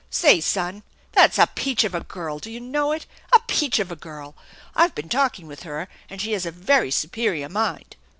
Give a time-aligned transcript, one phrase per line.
[0.09, 0.81] Say, son,
[1.11, 3.05] that's a peach of a girl, do you know it?
[3.35, 4.33] A peach of a girl!
[4.75, 7.95] I've been talking with her, and she has a very superior mind."